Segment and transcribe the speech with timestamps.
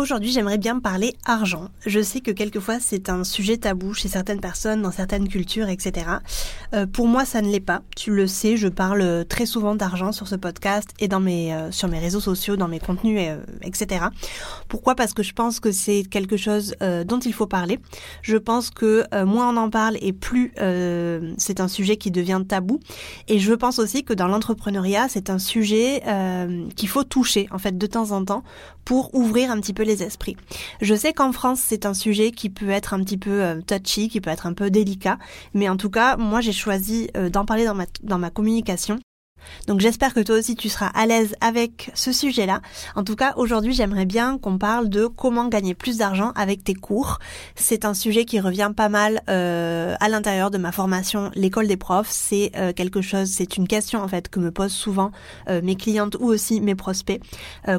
[0.00, 1.68] Aujourd'hui, j'aimerais bien parler argent.
[1.84, 6.06] Je sais que quelquefois c'est un sujet tabou chez certaines personnes, dans certaines cultures, etc.
[6.72, 7.82] Euh, pour moi, ça ne l'est pas.
[7.96, 11.70] Tu le sais, je parle très souvent d'argent sur ce podcast et dans mes, euh,
[11.70, 14.06] sur mes réseaux sociaux, dans mes contenus, euh, etc.
[14.68, 14.94] Pourquoi?
[14.94, 17.78] Parce que je pense que c'est quelque chose dont il faut parler.
[18.22, 20.52] Je pense que moins on en parle et plus
[21.36, 22.80] c'est un sujet qui devient tabou.
[23.28, 26.02] Et je pense aussi que dans l'entrepreneuriat, c'est un sujet
[26.76, 28.44] qu'il faut toucher en fait de temps en temps
[28.84, 30.36] pour ouvrir un petit peu les esprits.
[30.80, 34.08] Je sais qu'en France, c'est un sujet qui peut être un petit peu euh, touchy,
[34.08, 35.18] qui peut être un peu délicat,
[35.54, 38.98] mais en tout cas, moi j'ai choisi euh, d'en parler dans ma, communication
[39.66, 42.60] donc j'espère que toi aussi tu seras à l'aise avec ce sujet-là.
[42.94, 46.74] En tout cas, aujourd'hui j'aimerais bien qu'on parle de comment gagner plus d'argent avec tes
[46.74, 47.18] cours.
[47.56, 51.78] C'est un sujet qui revient pas mal euh, à l'intérieur de ma formation, l'école des
[51.78, 52.10] profs.
[52.10, 55.10] C'est quelque chose, c'est une question en fait que me posent souvent
[55.48, 57.20] mes clientes ou aussi mes prospects.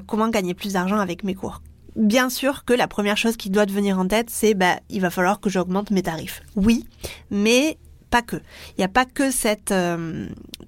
[0.07, 1.61] comment gagner plus d'argent avec mes cours
[1.95, 5.01] Bien sûr que la première chose qui doit te venir en tête, c'est bah il
[5.01, 6.41] va falloir que j'augmente mes tarifs.
[6.55, 6.85] Oui,
[7.29, 7.77] mais
[8.11, 8.35] pas que.
[8.35, 10.27] Il n'y a pas que cette euh,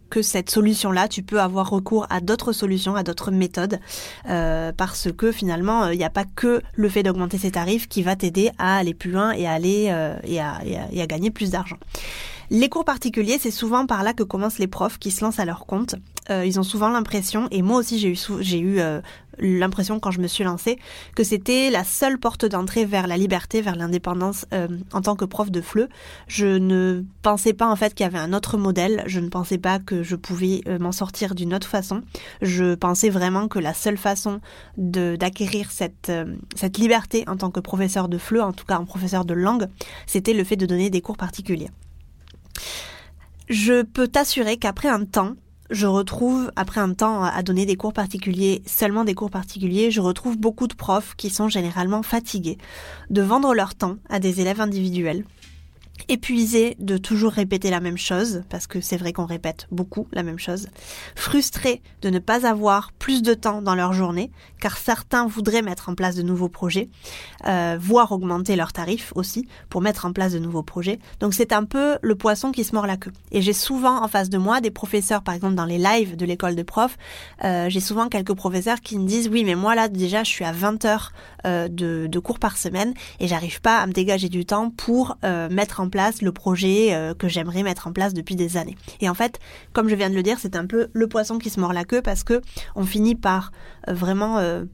[0.10, 1.08] que cette solution-là.
[1.08, 3.80] Tu peux avoir recours à d'autres solutions, à d'autres méthodes,
[4.30, 7.88] euh, parce que finalement, euh, il n'y a pas que le fait d'augmenter ses tarifs
[7.88, 9.94] qui va t'aider à aller plus loin et aller
[10.24, 11.78] et à gagner plus d'argent.
[12.50, 15.46] Les cours particuliers, c'est souvent par là que commencent les profs qui se lancent à
[15.46, 15.96] leur compte.
[16.30, 19.02] Euh, ils ont souvent l'impression, et moi aussi j'ai eu, j'ai eu euh,
[19.40, 20.80] l'impression quand je me suis lancée,
[21.16, 25.26] que c'était la seule porte d'entrée vers la liberté, vers l'indépendance euh, en tant que
[25.26, 25.90] prof de FLE.
[26.28, 29.58] Je ne pensais pas en fait qu'il y avait un autre modèle, je ne pensais
[29.58, 32.02] pas que je pouvais m'en sortir d'une autre façon.
[32.42, 34.40] Je pensais vraiment que la seule façon
[34.78, 36.12] de, d'acquérir cette,
[36.56, 39.68] cette liberté en tant que professeur de FLE, en tout cas en professeur de langue,
[40.08, 41.70] c'était le fait de donner des cours particuliers.
[43.50, 45.36] Je peux t'assurer qu'après un temps,
[45.70, 50.02] je retrouve, après un temps à donner des cours particuliers, seulement des cours particuliers, je
[50.02, 52.58] retrouve beaucoup de profs qui sont généralement fatigués
[53.10, 55.26] de vendre leur temps à des élèves individuels
[56.10, 60.24] épuisé de toujours répéter la même chose, parce que c'est vrai qu'on répète beaucoup la
[60.24, 60.68] même chose,
[61.16, 65.90] frustré de ne pas avoir plus de temps dans leur journée, car certains voudraient mettre
[65.90, 66.90] en place de nouveaux projets,
[67.48, 71.00] euh, voire augmenter leurs tarifs aussi pour mettre en place de nouveaux projets.
[71.20, 73.14] Donc c'est un peu le poisson qui se mord la queue.
[73.32, 76.26] Et j'ai souvent en face de moi des professeurs, par exemple dans les lives de
[76.26, 76.98] l'école de profs,
[77.44, 80.46] euh, j'ai souvent quelques professeurs qui me disent oui mais moi là déjà je suis
[80.46, 81.12] à 20 heures
[81.46, 85.82] euh, de, cours par semaine et j'arrive pas à me dégager du temps pour mettre
[85.82, 88.76] en place le projet euh, que j'aimerais mettre en place depuis des années.
[89.02, 89.40] Et en fait,
[89.74, 91.84] comme je viens de le dire, c'est un peu le poisson qui se mord la
[91.86, 92.42] queue parce que
[92.76, 93.52] on finit par
[93.88, 94.66] euh, vraiment euh,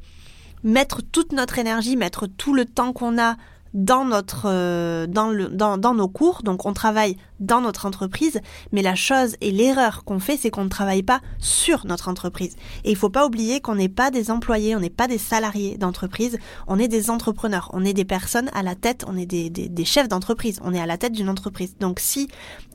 [0.63, 3.35] mettre toute notre énergie, mettre tout le temps qu'on a
[3.73, 6.41] dans notre euh, dans le dans, dans nos cours.
[6.43, 8.39] Donc on travaille dans notre entreprise.
[8.71, 12.55] Mais la chose et l'erreur qu'on fait c'est qu'on ne travaille pas sur notre entreprise.
[12.83, 15.77] Et il faut pas oublier qu'on n'est pas des employés on n'est pas des salariés
[15.77, 16.37] d'entreprise.
[16.67, 17.69] On est des entrepreneurs.
[17.73, 19.05] On est des personnes à la tête.
[19.07, 20.59] On est des, des, des chefs d'entreprise.
[20.63, 21.75] On est à la tête d'une entreprise.
[21.79, 22.27] Donc si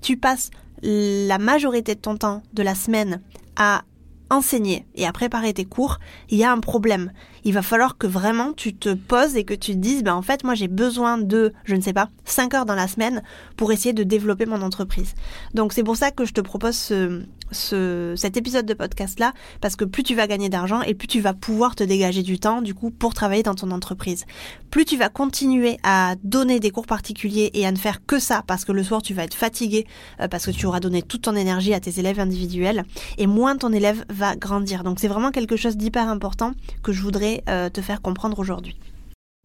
[0.03, 0.50] tu passes
[0.82, 3.21] la majorité de ton temps de la semaine
[3.56, 3.82] à
[4.31, 5.99] enseigner et à préparer tes cours,
[6.31, 7.12] il y a un problème.
[7.45, 10.23] Il va falloir que vraiment tu te poses et que tu te dises, ben en
[10.23, 13.23] fait, moi j'ai besoin de, je ne sais pas, 5 heures dans la semaine
[13.57, 15.15] pour essayer de développer mon entreprise.
[15.53, 17.23] Donc c'est pour ça que je te propose ce,
[17.54, 21.09] ce, cet épisode de podcast là, parce que plus tu vas gagner d'argent et plus
[21.09, 24.25] tu vas pouvoir te dégager du temps, du coup, pour travailler dans ton entreprise.
[24.70, 28.43] Plus tu vas continuer à donner des cours particuliers et à ne faire que ça,
[28.47, 29.87] parce que le soir tu vas être fatigué,
[30.20, 32.84] euh, parce que tu auras donné toute ton énergie à tes élèves individuels,
[33.19, 34.84] et moins ton élève va grandir.
[34.84, 38.76] Donc c'est vraiment quelque chose d'hyper important que je voudrais euh, te faire comprendre aujourd'hui.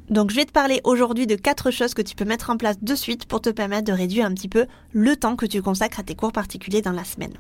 [0.09, 2.81] Donc je vais te parler aujourd'hui de quatre choses que tu peux mettre en place
[2.81, 5.99] de suite pour te permettre de réduire un petit peu le temps que tu consacres
[5.99, 7.33] à tes cours particuliers dans la semaine.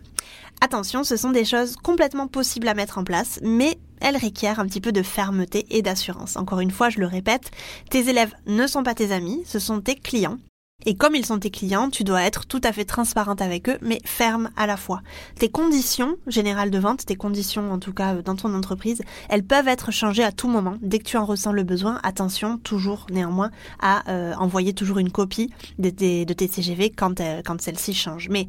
[0.61, 4.67] Attention, ce sont des choses complètement possibles à mettre en place, mais elles requièrent un
[4.67, 6.37] petit peu de fermeté et d'assurance.
[6.37, 7.49] Encore une fois, je le répète,
[7.89, 10.37] tes élèves ne sont pas tes amis, ce sont tes clients
[10.85, 13.77] et comme ils sont tes clients, tu dois être tout à fait transparente avec eux,
[13.81, 15.01] mais ferme à la fois.
[15.35, 19.67] Tes conditions générales de vente, tes conditions en tout cas dans ton entreprise, elles peuvent
[19.67, 20.77] être changées à tout moment.
[20.81, 25.11] Dès que tu en ressens le besoin, attention toujours néanmoins à euh, envoyer toujours une
[25.11, 28.29] copie de, tes CGV quand, euh, quand celle-ci change.
[28.29, 28.47] Mais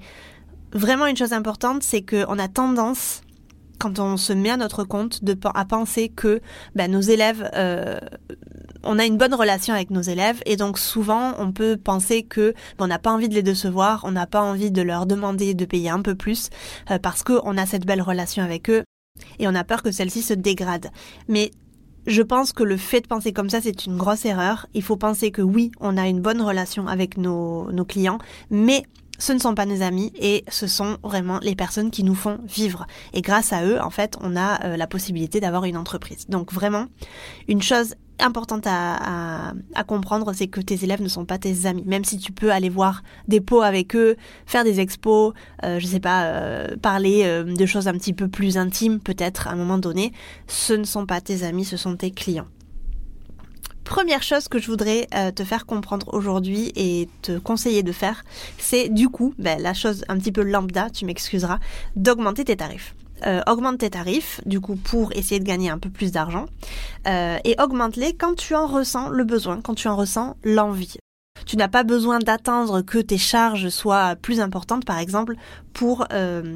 [0.72, 3.22] vraiment une chose importante, c'est qu'on a tendance
[3.80, 5.20] quand on se met à notre compte
[5.54, 6.40] à penser que
[6.74, 7.98] ben, nos élèves euh,
[8.82, 12.54] on a une bonne relation avec nos élèves et donc souvent on peut penser que
[12.78, 15.64] on n'a pas envie de les décevoir, on n'a pas envie de leur demander de
[15.64, 16.50] payer un peu plus
[16.90, 18.84] euh, parce qu'on a cette belle relation avec eux
[19.38, 20.90] et on a peur que celle-ci se dégrade.
[21.28, 21.50] Mais
[22.06, 24.66] je pense que le fait de penser comme ça, c'est une grosse erreur.
[24.74, 28.18] Il faut penser que oui, on a une bonne relation avec nos, nos clients,
[28.50, 28.84] mais
[29.20, 32.38] ce ne sont pas nos amis et ce sont vraiment les personnes qui nous font
[32.48, 32.86] vivre.
[33.12, 36.26] Et grâce à eux, en fait, on a euh, la possibilité d'avoir une entreprise.
[36.28, 36.86] Donc vraiment,
[37.46, 39.54] une chose importante à,
[39.86, 41.84] comprendre, c'est que tes élèves ne sont pas tes amis.
[41.86, 45.32] Même si tu peux aller voir des pots avec eux, faire des expos,
[45.64, 49.52] euh, je sais pas, euh, parler de choses un petit peu plus intimes peut-être à
[49.52, 50.12] un moment donné,
[50.46, 52.46] ce ne sont pas tes amis, ce sont tes clients
[53.90, 58.22] première chose que je voudrais euh, te faire comprendre aujourd'hui et te conseiller de faire,
[58.56, 61.58] c'est du coup, ben, la chose un petit peu lambda, tu m'excuseras,
[61.96, 62.94] d'augmenter tes tarifs.
[63.26, 66.46] Euh, augmente tes tarifs, du coup, pour essayer de gagner un peu plus d'argent,
[67.08, 70.96] euh, et augmente-les quand tu en ressens le besoin, quand tu en ressens l'envie.
[71.44, 75.34] Tu n'as pas besoin d'attendre que tes charges soient plus importantes, par exemple,
[75.72, 76.06] pour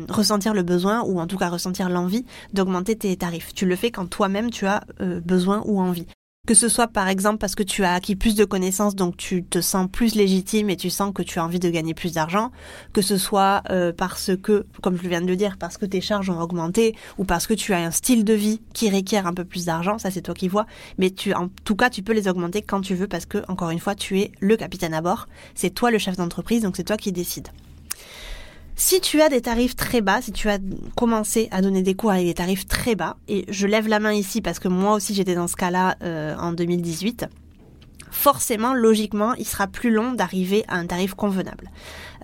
[0.09, 3.55] ressentir le besoin ou en tout cas ressentir l'envie d'augmenter tes tarifs.
[3.55, 4.85] Tu le fais quand toi-même tu as
[5.25, 6.07] besoin ou envie.
[6.47, 9.45] Que ce soit par exemple parce que tu as acquis plus de connaissances, donc tu
[9.45, 12.51] te sens plus légitime et tu sens que tu as envie de gagner plus d'argent,
[12.93, 16.03] que ce soit euh, parce que, comme je viens de le dire, parce que tes
[16.03, 19.33] charges ont augmenté ou parce que tu as un style de vie qui requiert un
[19.33, 20.67] peu plus d'argent, ça c'est toi qui vois,
[20.99, 23.71] mais tu, en tout cas tu peux les augmenter quand tu veux parce que, encore
[23.71, 26.85] une fois, tu es le capitaine à bord, c'est toi le chef d'entreprise, donc c'est
[26.85, 27.49] toi qui décides.
[28.77, 30.59] Si tu as des tarifs très bas, si tu as
[30.97, 34.13] commencé à donner des cours avec des tarifs très bas, et je lève la main
[34.13, 37.27] ici parce que moi aussi j'étais dans ce cas-là euh, en 2018,
[38.11, 41.71] forcément, logiquement, il sera plus long d'arriver à un tarif convenable.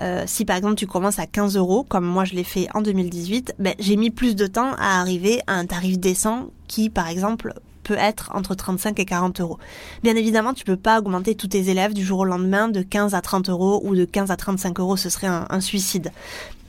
[0.03, 2.83] Euh, si par exemple tu commences à 15 euros, comme moi je l'ai fait en
[2.83, 7.09] 2018, ben, j'ai mis plus de temps à arriver à un tarif décent qui, par
[7.09, 9.59] exemple, peut être entre 35 et 40 euros.
[10.03, 13.15] Bien évidemment, tu peux pas augmenter tous tes élèves du jour au lendemain de 15
[13.15, 16.13] à 30 euros ou de 15 à 35 euros, ce serait un, suicide.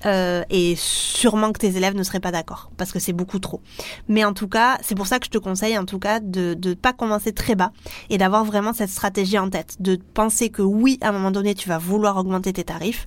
[0.07, 3.61] Euh, et sûrement que tes élèves ne seraient pas d'accord parce que c'est beaucoup trop.
[4.07, 6.57] Mais en tout cas, c'est pour ça que je te conseille en tout cas de
[6.59, 7.71] ne pas commencer très bas
[8.09, 11.53] et d'avoir vraiment cette stratégie en tête, de penser que oui, à un moment donné,
[11.53, 13.05] tu vas vouloir augmenter tes tarifs,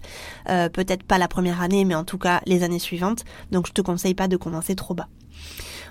[0.48, 3.24] euh, peut-être pas la première année, mais en tout cas les années suivantes.
[3.50, 5.08] Donc je te conseille pas de commencer trop bas.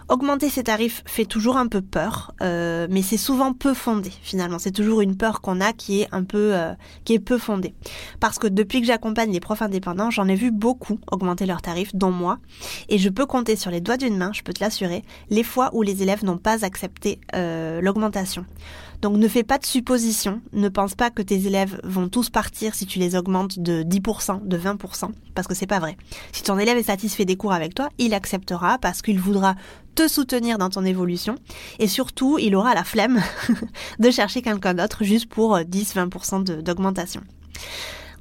[0.10, 4.60] Augmenter ses tarifs fait toujours un peu peur, euh, mais c'est souvent peu fondé finalement.
[4.60, 6.74] C'est toujours une peur qu'on a qui est un peu, euh,
[7.06, 7.74] qui est peu fondée.
[8.20, 11.96] Parce que depuis que j'accompagne les profs indépendants, j'en ai vu beaucoup augmenter leurs tarifs,
[11.96, 12.40] dont moi,
[12.90, 15.70] et je peux compter sur les doigts d'une main, je peux te l'assurer, les fois
[15.74, 18.46] où les élèves n'ont pas accepté euh, l'augmentation.
[19.04, 22.74] Donc ne fais pas de suppositions, ne pense pas que tes élèves vont tous partir
[22.74, 25.98] si tu les augmentes de 10%, de 20%, parce que c'est pas vrai.
[26.32, 29.56] Si ton élève est satisfait des cours avec toi, il acceptera parce qu'il voudra
[29.96, 31.36] te soutenir dans ton évolution
[31.80, 33.22] et surtout il aura la flemme
[34.00, 37.24] de chercher quelqu'un d'autre juste pour 10-20% euh, d'augmentation.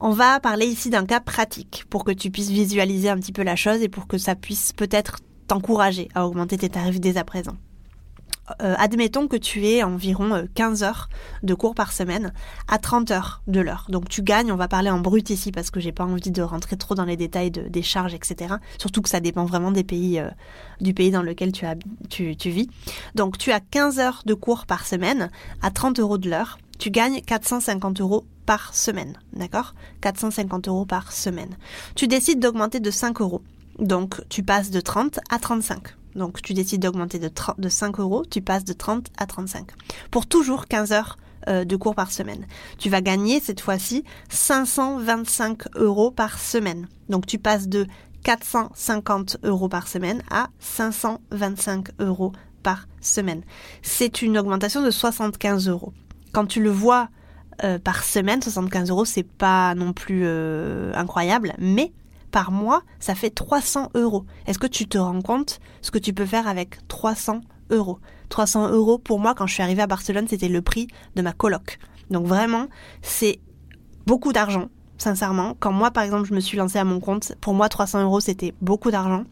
[0.00, 3.44] On va parler ici d'un cas pratique pour que tu puisses visualiser un petit peu
[3.44, 7.24] la chose et pour que ça puisse peut-être t'encourager à augmenter tes tarifs dès à
[7.24, 7.54] présent.
[8.60, 11.08] Euh, admettons que tu aies environ 15 euh, heures
[11.44, 12.32] de cours par semaine
[12.66, 13.86] à 30 heures de l'heure.
[13.88, 16.42] Donc tu gagnes, on va parler en brut ici parce que j'ai pas envie de
[16.42, 18.56] rentrer trop dans les détails des charges, etc.
[18.78, 20.28] Surtout que ça dépend vraiment des pays, euh,
[20.80, 21.76] du pays dans lequel tu, as,
[22.10, 22.68] tu, tu vis.
[23.14, 25.30] Donc tu as 15 heures de cours par semaine
[25.62, 26.58] à 30 euros de l'heure.
[26.80, 29.74] Tu gagnes 450 euros par semaine, d'accord?
[30.00, 31.56] 450 euros par semaine.
[31.94, 33.42] Tu décides d'augmenter de 5 euros.
[33.78, 35.94] Donc tu passes de 30 à 35.
[36.14, 39.66] Donc tu décides d'augmenter de, de 5 euros, tu passes de 30 à 35.
[40.10, 41.16] Pour toujours 15 heures
[41.48, 42.46] euh, de cours par semaine.
[42.78, 46.86] Tu vas gagner cette fois-ci 525 euros par semaine.
[47.08, 47.86] Donc tu passes de
[48.22, 53.42] 450 euros par semaine à 525 euros par semaine.
[53.82, 55.92] C'est une augmentation de 75 euros.
[56.32, 57.08] Quand tu le vois
[57.64, 61.92] euh, par semaine, 75 euros, c'est pas non plus euh, incroyable, mais
[62.32, 64.24] par mois, ça fait 300 euros.
[64.46, 68.00] Est-ce que tu te rends compte ce que tu peux faire avec 300 euros?
[68.30, 71.32] 300 euros, pour moi, quand je suis arrivée à Barcelone, c'était le prix de ma
[71.32, 71.78] coloc.
[72.10, 72.66] Donc vraiment,
[73.02, 73.38] c'est
[74.06, 75.54] beaucoup d'argent, sincèrement.
[75.60, 78.20] Quand moi, par exemple, je me suis lancée à mon compte, pour moi, 300 euros,
[78.20, 79.24] c'était beaucoup d'argent.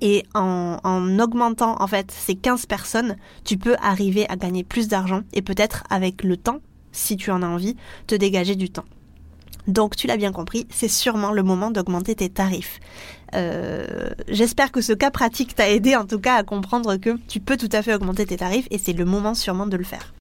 [0.00, 4.88] Et en, en, augmentant, en fait, ces 15 personnes, tu peux arriver à gagner plus
[4.88, 6.58] d'argent et peut-être avec le temps,
[6.92, 7.76] si tu en as envie,
[8.08, 8.84] te dégager du temps.
[9.66, 12.80] Donc tu l'as bien compris, c'est sûrement le moment d'augmenter tes tarifs.
[13.34, 17.40] Euh, j'espère que ce cas pratique t'a aidé en tout cas à comprendre que tu
[17.40, 20.14] peux tout à fait augmenter tes tarifs et c'est le moment sûrement de le faire.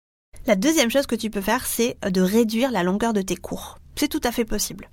[0.46, 3.78] La deuxième chose que tu peux faire, c'est de réduire la longueur de tes cours.
[3.96, 4.90] C'est tout à fait possible.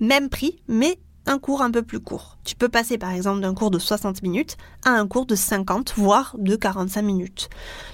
[0.00, 2.38] Même prix, mais un cours un peu plus court.
[2.44, 5.94] Tu peux passer par exemple d'un cours de 60 minutes à un cours de 50
[5.96, 7.48] voire de 45 minutes.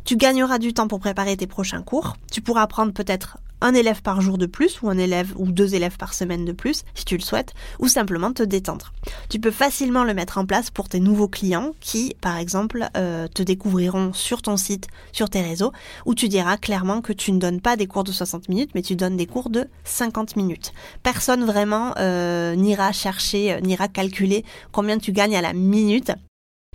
[0.05, 2.17] Tu gagneras du temps pour préparer tes prochains cours.
[2.33, 5.75] Tu pourras apprendre peut-être un élève par jour de plus ou un élève ou deux
[5.75, 8.93] élèves par semaine de plus si tu le souhaites ou simplement te détendre.
[9.29, 13.27] Tu peux facilement le mettre en place pour tes nouveaux clients qui par exemple euh,
[13.29, 15.73] te découvriront sur ton site, sur tes réseaux
[16.07, 18.83] où tu diras clairement que tu ne donnes pas des cours de 60 minutes mais
[18.83, 20.73] tu donnes des cours de 50 minutes.
[21.03, 26.13] Personne vraiment euh, n'ira chercher, euh, n'ira calculer combien tu gagnes à la minute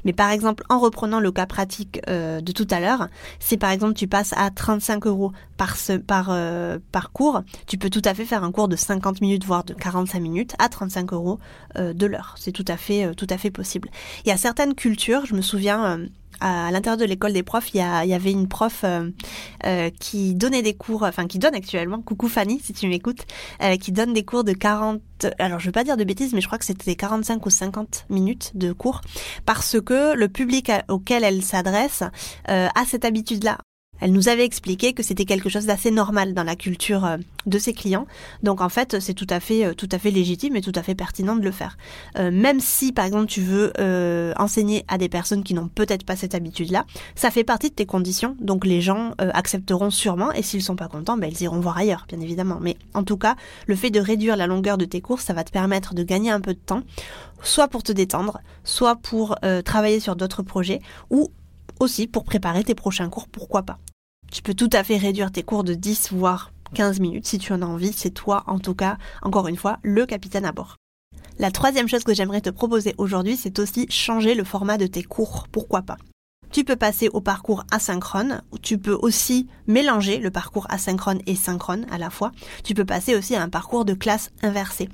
[0.05, 3.07] mais par exemple, en reprenant le cas pratique euh, de tout à l'heure,
[3.39, 7.77] si par exemple tu passes à 35 euros par, ce, par, euh, par cours, tu
[7.77, 10.69] peux tout à fait faire un cours de 50 minutes, voire de 45 minutes à
[10.69, 11.39] 35 euros
[11.77, 12.35] euh, de l'heure.
[12.37, 13.89] C'est tout à fait, tout à fait possible.
[14.25, 15.99] Il y a certaines cultures, je me souviens
[16.39, 19.09] à l'intérieur de l'école des profs, il y, avait une prof euh,
[19.65, 23.25] euh, qui donnait des cours, enfin qui donne actuellement, coucou Fanny si tu m'écoutes,
[23.61, 25.01] euh, qui donne des cours de 40,
[25.39, 28.05] alors je veux pas dire de bêtises, mais je crois que c'était 45 ou 50
[28.09, 29.01] minutes de cours,
[29.45, 32.03] parce que le public auquel elle s'adresse
[32.45, 33.57] a cette habitude-là
[34.03, 37.57] elle nous avait expliqué que c'était quelque chose d'assez normal dans la culture euh, de
[37.57, 38.05] ses clients.
[38.43, 40.83] Donc en fait, c'est tout à fait euh, tout à fait légitime et tout à
[40.83, 41.77] fait pertinent de le faire.
[42.19, 43.71] Euh, même si par exemple tu veux
[44.37, 47.85] enseigner à des personnes qui n'ont peut-être pas cette habitude-là, ça fait partie de tes
[47.85, 48.35] conditions.
[48.41, 52.05] Donc les gens accepteront sûrement et s'ils sont pas contents, ben, ils iront voir ailleurs,
[52.09, 52.59] bien évidemment.
[52.61, 53.35] Mais en tout cas,
[53.67, 56.31] le fait de réduire la longueur de tes cours, ça va te permettre de gagner
[56.31, 56.83] un peu de temps,
[57.41, 61.31] soit pour te détendre, soit pour travailler sur d'autres projets ou
[61.79, 63.79] aussi pour préparer tes prochains cours, pourquoi pas.
[64.33, 67.53] Tu peux tout à fait réduire tes cours de 10 voire 15 minutes si tu
[67.53, 67.93] en as envie.
[67.93, 70.77] C'est toi, en tout cas, encore une fois, le capitaine à bord.
[71.37, 75.03] La troisième chose que j'aimerais te proposer aujourd'hui, c'est aussi changer le format de tes
[75.03, 75.47] cours.
[75.51, 75.97] Pourquoi pas?
[76.51, 81.85] Tu peux passer au parcours asynchrone, tu peux aussi mélanger le parcours asynchrone et synchrone
[81.91, 82.31] à la fois.
[82.63, 84.89] Tu peux passer aussi à un parcours de classe inversée.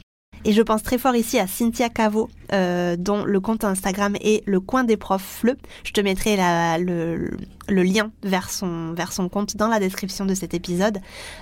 [0.45, 4.45] Et je pense très fort ici à Cynthia Cavo, euh, dont le compte Instagram est
[4.47, 5.57] le coin des profs fleu.
[5.83, 7.37] Je te mettrai la, le,
[7.69, 10.99] le lien vers son, vers son compte dans la description de cet épisode.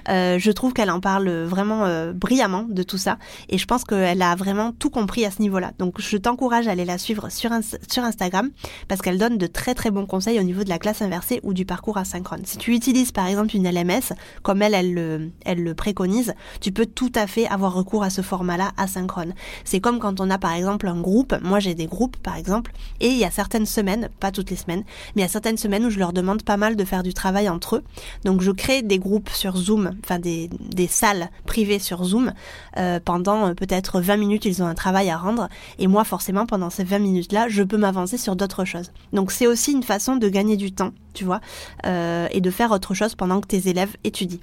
[0.10, 3.18] Euh, je trouve qu'elle en parle vraiment euh, brillamment de tout ça
[3.50, 5.72] et je pense qu'elle a vraiment tout compris à ce niveau-là.
[5.80, 7.52] Donc je t'encourage à aller la suivre sur,
[7.90, 8.50] sur Instagram
[8.88, 11.54] parce qu'elle donne de très très bons conseils au niveau de la classe inversée ou
[11.54, 12.42] du parcours asynchrone.
[12.46, 16.72] Si tu utilises par exemple une LMS, comme elle, elle le, elle le préconise, tu
[16.72, 19.34] peux tout à fait avoir recours à ce format-là asynchrone.
[19.64, 22.72] C'est comme quand on a par exemple un groupe, moi j'ai des groupes par exemple,
[23.00, 24.84] et il y a certaines semaines, pas toutes les semaines,
[25.16, 27.14] mais il y a certaines semaines où je leur demande pas mal de faire du
[27.14, 27.84] travail entre eux.
[28.26, 32.34] Donc je crée des groupes sur Zoom, enfin des, des salles privées sur Zoom.
[32.78, 35.48] Euh, pendant euh, peut-être 20 minutes, ils ont un travail à rendre.
[35.80, 38.92] Et moi, forcément, pendant ces 20 minutes-là, je peux m'avancer sur d'autres choses.
[39.14, 41.42] Donc c'est aussi une façon de gagner du temps, tu vois,
[41.86, 44.40] euh, et de faire autre chose pendant que tes élèves étudient.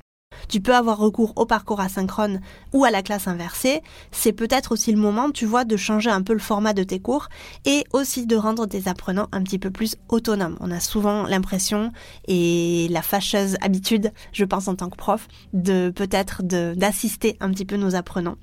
[0.48, 2.40] Tu peux avoir recours au parcours asynchrone
[2.72, 3.82] ou à la classe inversée.
[4.10, 7.00] C'est peut-être aussi le moment, tu vois, de changer un peu le format de tes
[7.00, 7.28] cours
[7.64, 10.56] et aussi de rendre tes apprenants un petit peu plus autonomes.
[10.60, 11.92] On a souvent l'impression
[12.28, 17.64] et la fâcheuse habitude, je pense en tant que prof, de peut-être d'assister un petit
[17.64, 18.36] peu nos apprenants.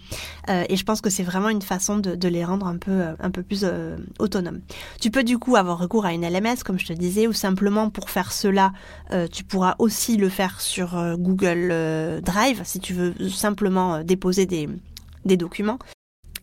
[0.49, 3.13] Euh, et je pense que c'est vraiment une façon de, les rendre un peu, euh,
[3.19, 4.61] un peu plus euh, autonomes.
[4.99, 7.89] Tu peux du coup avoir recours à une LMS, comme je te disais, ou simplement
[7.89, 8.73] pour faire cela,
[9.31, 11.73] tu pourras aussi le faire sur Google
[12.21, 14.67] Drive si tu veux simplement euh, déposer des,
[15.37, 15.79] documents.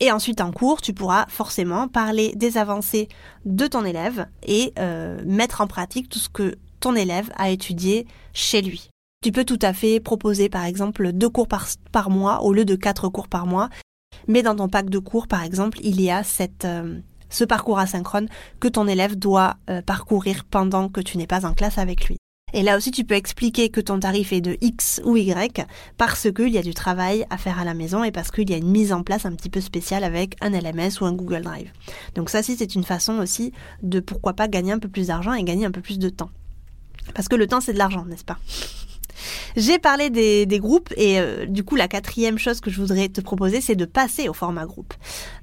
[0.00, 3.09] Et ensuite en cours, tu pourras forcément parler des avancées
[3.45, 8.07] de ton élève et euh, mettre en pratique tout ce que ton élève a étudié
[8.33, 8.90] chez lui.
[9.23, 12.64] Tu peux tout à fait proposer par exemple deux cours par, par mois au lieu
[12.64, 13.69] de quatre cours par mois.
[14.28, 16.67] Mais dans ton pack de cours, par exemple, il y a cette,
[17.28, 18.28] ce parcours asynchrone
[18.61, 22.18] que ton élève doit parcourir pendant que tu n'es pas en classe avec lui.
[22.52, 26.28] Et là aussi, tu peux expliquer que ton tarif est de X ou Y parce
[26.33, 28.57] qu'il y a du travail à faire à la maison et parce qu'il y a
[28.57, 31.71] une mise en place un petit peu spéciale avec un LMS ou un Google Drive.
[32.14, 33.52] Donc ça, si c'est une façon aussi
[33.83, 36.31] de pourquoi pas gagner un peu plus d'argent et gagner un peu plus de temps.
[37.14, 38.38] Parce que le temps, c'est de l'argent, n'est-ce pas?
[39.57, 43.21] J'ai parlé des, groupes et euh, du coup la quatrième chose que je voudrais te
[43.21, 44.95] proposer c'est de passer au format groupe.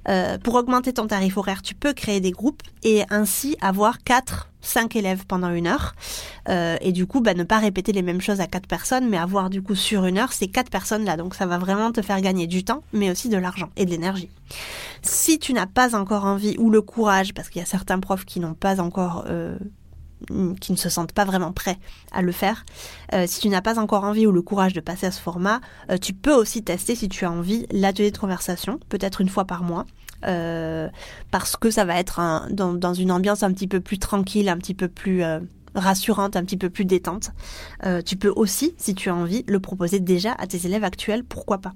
[0.08, 4.52] Euh, pour augmenter ton tarif horaire, tu peux créer des groupes et ainsi avoir 4
[4.66, 5.96] 5 élèves pendant une heure
[6.50, 9.18] euh, et du coup bah, ne pas répéter les mêmes choses à quatre personnes mais
[9.18, 12.02] avoir du coup sur une heure ces quatre personnes là donc ça va vraiment te
[12.02, 14.30] faire gagner du temps mais aussi de l'argent et de l'énergie.
[15.02, 18.26] Si tu n'as pas encore envie ou le courage parce qu'il y a certains profs
[18.26, 19.26] qui n'ont pas encore
[20.60, 21.78] qui ne se sentent pas vraiment prêts
[22.12, 22.66] à le faire.
[23.14, 25.62] Euh, si tu n'as pas encore envie ou le courage de passer à ce format,
[25.90, 29.46] euh, tu peux aussi tester si tu as envie l'atelier de conversation, peut-être une fois
[29.46, 29.86] par mois.
[30.26, 30.90] Euh,
[31.30, 34.74] parce que ça va être dans, une ambiance un petit peu plus tranquille, un petit
[34.74, 35.24] peu plus
[35.76, 37.32] rassurante, un petit peu plus détente.
[37.86, 41.24] Euh, tu peux aussi, si tu as envie, le proposer déjà à tes élèves actuels,
[41.24, 41.74] pourquoi pas.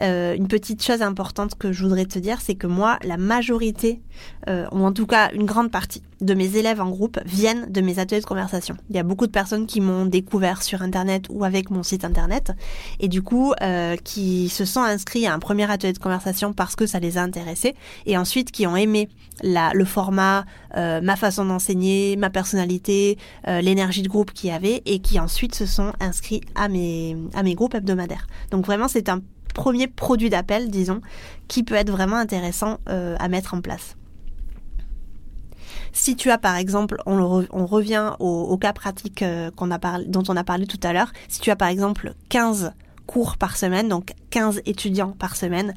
[0.00, 4.00] Euh, une petite chose importante que je voudrais te dire, c'est que moi, la majorité,
[4.48, 7.80] euh, ou en tout cas une grande partie de mes élèves en groupe viennent de
[7.80, 8.76] mes ateliers de conversation.
[8.90, 12.04] Il y a beaucoup de personnes qui m'ont découvert sur Internet ou avec mon site
[12.04, 12.52] Internet,
[13.00, 16.76] et du coup, euh, qui se sont inscrits à un premier atelier de conversation parce
[16.76, 17.74] que ça les a intéressés,
[18.06, 19.08] et ensuite qui ont aimé
[19.42, 20.44] la, le format,
[20.76, 25.18] euh, ma façon d'enseigner, ma personnalité, euh, l'énergie de groupe qu'il y avait, et qui
[25.18, 27.16] ensuite se sont inscrits à mes,
[27.54, 28.26] groupes hebdomadaires.
[28.50, 29.20] Donc vraiment, c'est un
[29.54, 31.00] premier produit d'appel, disons,
[31.48, 33.96] qui peut être vraiment intéressant euh, à mettre en place.
[35.92, 40.78] Si tu as par exemple, on, revient au, cas pratique dont on a parlé tout
[40.82, 42.72] à l'heure, si tu as par exemple 15
[43.06, 45.74] cours par semaine, donc 15 étudiants par semaine,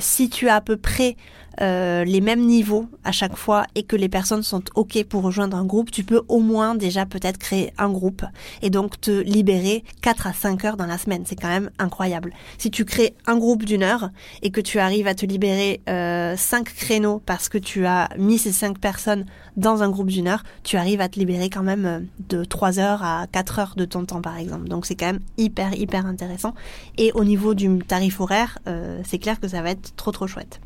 [0.00, 1.16] si tu as à peu près
[1.60, 5.56] euh, les mêmes niveaux à chaque fois et que les personnes sont OK pour rejoindre
[5.56, 8.24] un groupe, tu peux au moins déjà peut-être créer un groupe
[8.62, 11.22] et donc te libérer 4 à 5 heures dans la semaine.
[11.26, 12.32] C'est quand même incroyable.
[12.58, 14.10] Si tu crées un groupe d'une heure
[14.42, 18.38] et que tu arrives à te libérer euh, 5 créneaux parce que tu as mis
[18.38, 19.24] ces 5 personnes
[19.56, 22.78] dans un groupe d'une heure, tu arrives à te libérer quand même euh, de 3
[22.78, 24.68] heures à 4 heures de ton temps par exemple.
[24.68, 26.54] Donc c'est quand même hyper hyper intéressant.
[26.98, 30.26] Et au niveau du tarif horaire, euh, c'est clair que ça va être trop trop
[30.26, 30.60] chouette.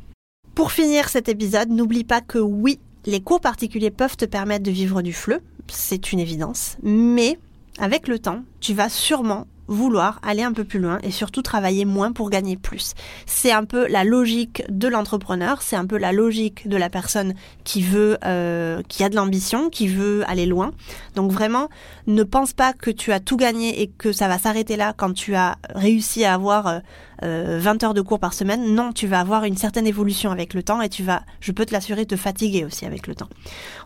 [0.58, 4.72] Pour finir cet épisode, n'oublie pas que oui, les cours particuliers peuvent te permettre de
[4.72, 7.38] vivre du fleu, c'est une évidence, mais
[7.78, 11.84] avec le temps, tu vas sûrement vouloir aller un peu plus loin et surtout travailler
[11.84, 12.94] moins pour gagner plus.
[13.24, 17.34] C'est un peu la logique de l'entrepreneur, c'est un peu la logique de la personne
[17.62, 20.72] qui veut, euh, qui a de l'ambition, qui veut aller loin.
[21.14, 21.68] Donc vraiment,
[22.08, 25.12] ne pense pas que tu as tout gagné et que ça va s'arrêter là quand
[25.12, 26.80] tu as réussi à avoir
[27.22, 28.74] euh, 20 euh, heures de cours par semaine.
[28.74, 31.66] Non, tu vas avoir une certaine évolution avec le temps et tu vas, je peux
[31.66, 33.28] te l'assurer, te fatiguer aussi avec le temps.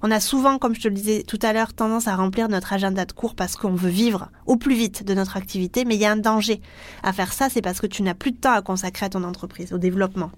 [0.03, 2.73] On a souvent, comme je te le disais tout à l'heure, tendance à remplir notre
[2.73, 6.01] agenda de cours parce qu'on veut vivre au plus vite de notre activité, mais il
[6.01, 6.61] y a un danger
[7.03, 9.25] à faire ça, c'est parce que tu n'as plus de temps à consacrer à ton
[9.25, 10.31] entreprise, au développement.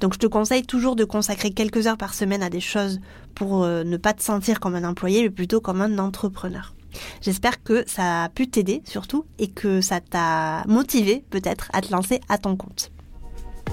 [0.00, 3.00] Donc je te conseille toujours de consacrer quelques heures par semaine à des choses
[3.34, 6.72] pour euh, ne pas te sentir comme un employé, mais plutôt comme un entrepreneur.
[7.20, 11.92] J'espère que ça a pu t'aider surtout et que ça t'a motivé peut-être à te
[11.92, 12.90] lancer à ton compte.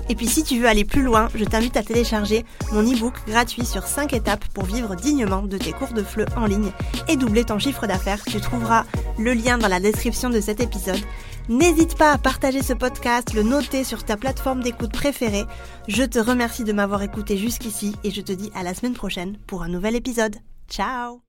[0.10, 3.66] Et puis si tu veux aller plus loin, je t'invite à télécharger mon e-book gratuit
[3.66, 6.72] sur 5 étapes pour vivre dignement de tes cours de FLE en ligne
[7.08, 8.24] et doubler ton chiffre d'affaires.
[8.24, 8.86] Tu trouveras
[9.20, 11.00] le lien dans la description de cet épisode.
[11.50, 15.46] N'hésite pas à partager ce podcast, le noter sur ta plateforme d'écoute préférée.
[15.88, 19.38] Je te remercie de m'avoir écouté jusqu'ici et je te dis à la semaine prochaine
[19.48, 20.36] pour un nouvel épisode.
[20.70, 21.22] Ciao